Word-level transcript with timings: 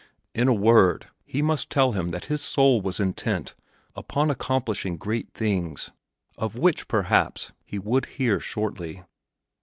In 0.33 0.47
a 0.47 0.53
word, 0.55 1.09
he 1.25 1.43
must 1.43 1.69
tell 1.69 1.91
him 1.91 2.09
that 2.09 2.25
his 2.25 2.41
soul 2.41 2.81
was 2.81 2.99
intent 2.99 3.53
upon 3.95 4.31
accomplishing 4.31 4.97
great 4.97 5.31
things, 5.35 5.91
of 6.39 6.57
which, 6.57 6.87
perhaps, 6.87 7.51
he 7.63 7.77
would 7.77 8.07
hear 8.07 8.39
shortly. 8.39 9.03